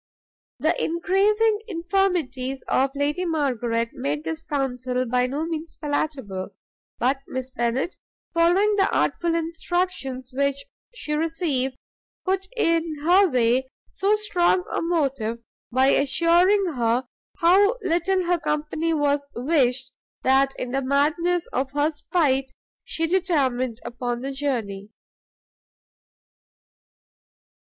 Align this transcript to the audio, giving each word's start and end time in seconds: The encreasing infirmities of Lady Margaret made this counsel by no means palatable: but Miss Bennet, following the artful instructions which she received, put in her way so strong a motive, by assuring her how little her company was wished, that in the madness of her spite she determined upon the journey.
The 0.57 0.83
encreasing 0.83 1.59
infirmities 1.67 2.63
of 2.67 2.89
Lady 2.95 3.23
Margaret 3.23 3.89
made 3.93 4.23
this 4.23 4.41
counsel 4.41 5.05
by 5.05 5.27
no 5.27 5.45
means 5.45 5.75
palatable: 5.75 6.55
but 6.97 7.19
Miss 7.27 7.51
Bennet, 7.51 7.97
following 8.33 8.77
the 8.77 8.89
artful 8.91 9.35
instructions 9.35 10.29
which 10.33 10.55
she 10.95 11.13
received, 11.13 11.75
put 12.25 12.47
in 12.57 12.97
her 13.03 13.29
way 13.29 13.69
so 13.91 14.15
strong 14.15 14.63
a 14.71 14.81
motive, 14.81 15.43
by 15.71 15.89
assuring 15.89 16.73
her 16.73 17.03
how 17.37 17.77
little 17.83 18.23
her 18.25 18.39
company 18.39 18.95
was 18.95 19.27
wished, 19.35 19.91
that 20.23 20.55
in 20.59 20.71
the 20.71 20.81
madness 20.81 21.45
of 21.53 21.73
her 21.73 21.91
spite 21.91 22.51
she 22.83 23.05
determined 23.05 23.79
upon 23.85 24.21
the 24.21 24.31
journey. 24.31 24.89